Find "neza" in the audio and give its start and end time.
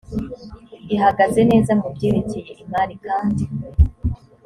1.51-1.71